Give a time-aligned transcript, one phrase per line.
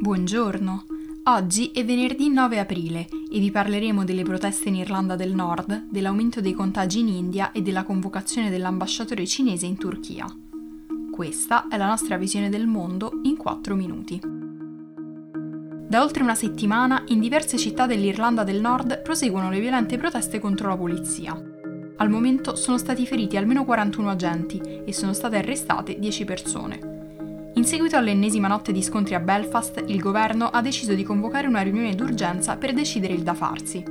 [0.00, 0.84] Buongiorno.
[1.24, 6.40] Oggi è venerdì 9 aprile e vi parleremo delle proteste in Irlanda del Nord, dell'aumento
[6.40, 10.24] dei contagi in India e della convocazione dell'ambasciatore cinese in Turchia.
[11.10, 14.20] Questa è la nostra visione del mondo in 4 minuti.
[15.88, 20.68] Da oltre una settimana in diverse città dell'Irlanda del Nord proseguono le violente proteste contro
[20.68, 21.36] la polizia.
[21.96, 26.97] Al momento sono stati feriti almeno 41 agenti e sono state arrestate 10 persone.
[27.58, 31.60] In seguito all'ennesima notte di scontri a Belfast, il governo ha deciso di convocare una
[31.60, 33.82] riunione d'urgenza per decidere il da farsi.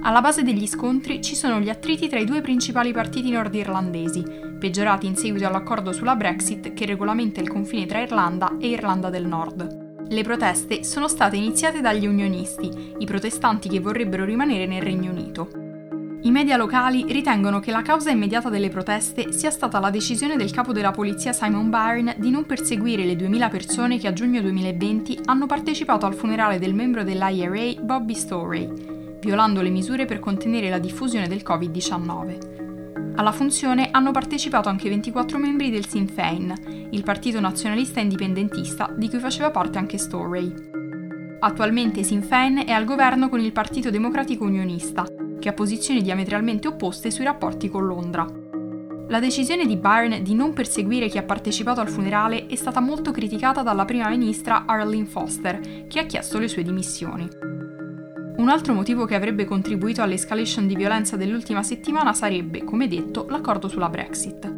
[0.00, 4.24] Alla base degli scontri ci sono gli attriti tra i due principali partiti nordirlandesi,
[4.58, 9.26] peggiorati in seguito all'accordo sulla Brexit che regolamenta il confine tra Irlanda e Irlanda del
[9.26, 10.06] Nord.
[10.08, 15.65] Le proteste sono state iniziate dagli unionisti, i protestanti che vorrebbero rimanere nel Regno Unito.
[16.26, 20.50] I media locali ritengono che la causa immediata delle proteste sia stata la decisione del
[20.50, 25.20] capo della polizia Simon Byrne di non perseguire le 2000 persone che a giugno 2020
[25.26, 28.68] hanno partecipato al funerale del membro dell'IRA Bobby Storey,
[29.20, 33.14] violando le misure per contenere la diffusione del Covid-19.
[33.14, 39.08] Alla funzione hanno partecipato anche 24 membri del Sinn Féin, il partito nazionalista indipendentista di
[39.08, 40.52] cui faceva parte anche Storey.
[41.38, 45.06] Attualmente Sinn Féin è al governo con il Partito Democratico Unionista,
[45.38, 48.26] che ha posizioni diametralmente opposte sui rapporti con Londra.
[49.08, 53.12] La decisione di Byrne di non perseguire chi ha partecipato al funerale è stata molto
[53.12, 57.28] criticata dalla prima ministra Arlene Foster, che ha chiesto le sue dimissioni.
[58.36, 63.68] Un altro motivo che avrebbe contribuito all'escalation di violenza dell'ultima settimana sarebbe, come detto, l'accordo
[63.68, 64.52] sulla Brexit.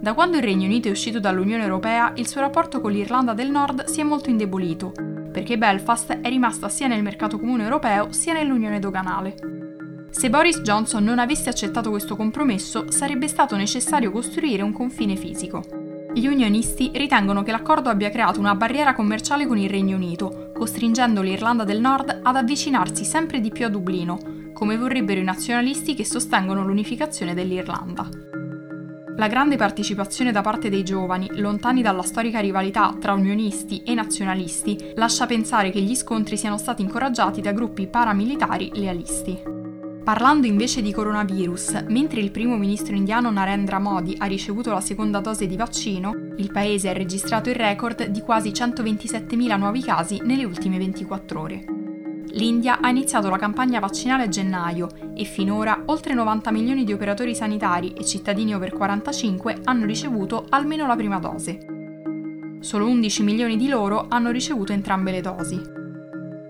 [0.00, 3.50] Da quando il Regno Unito è uscito dall'Unione Europea, il suo rapporto con l'Irlanda del
[3.50, 4.92] Nord si è molto indebolito,
[5.32, 9.71] perché Belfast è rimasta sia nel mercato comune europeo sia nell'Unione doganale.
[10.12, 15.64] Se Boris Johnson non avesse accettato questo compromesso, sarebbe stato necessario costruire un confine fisico.
[16.14, 21.22] Gli unionisti ritengono che l'accordo abbia creato una barriera commerciale con il Regno Unito, costringendo
[21.22, 24.18] l'Irlanda del Nord ad avvicinarsi sempre di più a Dublino,
[24.52, 28.06] come vorrebbero i nazionalisti che sostengono l'unificazione dell'Irlanda.
[29.16, 34.92] La grande partecipazione da parte dei giovani, lontani dalla storica rivalità tra unionisti e nazionalisti,
[34.94, 39.61] lascia pensare che gli scontri siano stati incoraggiati da gruppi paramilitari lealisti.
[40.04, 45.20] Parlando invece di coronavirus, mentre il primo ministro indiano Narendra Modi ha ricevuto la seconda
[45.20, 50.44] dose di vaccino, il paese ha registrato il record di quasi 127.000 nuovi casi nelle
[50.44, 51.64] ultime 24 ore.
[52.32, 57.36] L'India ha iniziato la campagna vaccinale a gennaio e finora oltre 90 milioni di operatori
[57.36, 61.60] sanitari e cittadini over 45 hanno ricevuto almeno la prima dose.
[62.58, 65.80] Solo 11 milioni di loro hanno ricevuto entrambe le dosi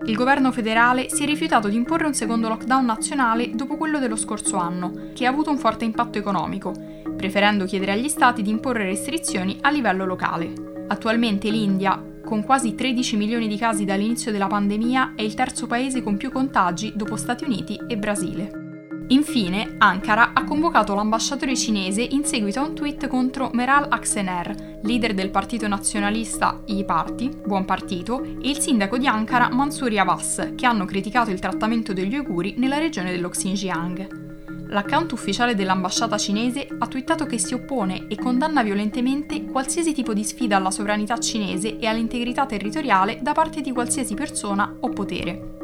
[0.05, 4.17] il governo federale si è rifiutato di imporre un secondo lockdown nazionale dopo quello dello
[4.17, 6.73] scorso anno, che ha avuto un forte impatto economico,
[7.15, 10.51] preferendo chiedere agli stati di imporre restrizioni a livello locale.
[10.87, 16.03] Attualmente l'India, con quasi 13 milioni di casi dall'inizio della pandemia, è il terzo paese
[16.03, 18.62] con più contagi dopo Stati Uniti e Brasile.
[19.07, 25.13] Infine, Ankara ha convocato l'ambasciatore cinese in seguito a un tweet contro Meral Aksener, leader
[25.13, 30.65] del partito nazionalista I Party, Buon Partito, e il sindaco di Ankara Mansouri Abbas, che
[30.65, 34.21] hanno criticato il trattamento degli uiguri nella regione dello Xinjiang.
[34.69, 40.23] L'account ufficiale dell'ambasciata cinese ha twittato che si oppone e condanna violentemente qualsiasi tipo di
[40.23, 45.57] sfida alla sovranità cinese e all'integrità territoriale da parte di qualsiasi persona o potere.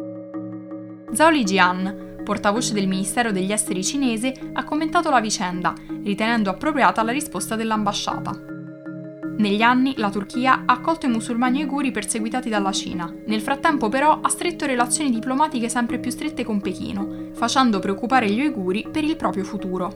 [1.11, 5.73] Zhao Lijian, portavoce del Ministero degli Esteri cinese, ha commentato la vicenda,
[6.03, 8.39] ritenendo appropriata la risposta dell'ambasciata.
[9.39, 13.11] Negli anni la Turchia ha accolto i musulmani uiguri perseguitati dalla Cina.
[13.25, 18.41] Nel frattempo però ha stretto relazioni diplomatiche sempre più strette con Pechino, facendo preoccupare gli
[18.41, 19.91] uiguri per il proprio futuro.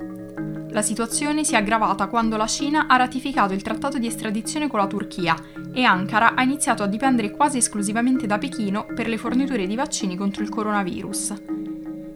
[0.72, 4.80] La situazione si è aggravata quando la Cina ha ratificato il trattato di estradizione con
[4.80, 5.36] la Turchia
[5.72, 10.16] e Ankara ha iniziato a dipendere quasi esclusivamente da Pechino per le forniture di vaccini
[10.16, 11.53] contro il coronavirus.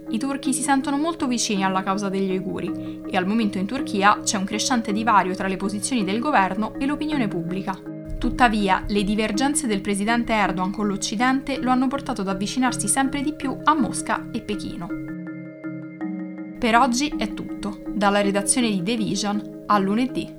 [0.09, 4.22] I turchi si sentono molto vicini alla causa degli uiguri e al momento in Turchia
[4.23, 7.78] c'è un crescente divario tra le posizioni del governo e l'opinione pubblica.
[8.18, 13.33] Tuttavia, le divergenze del presidente Erdogan con l'Occidente lo hanno portato ad avvicinarsi sempre di
[13.33, 14.88] più a Mosca e Pechino.
[16.57, 20.37] Per oggi è tutto, dalla redazione di The Vision a lunedì.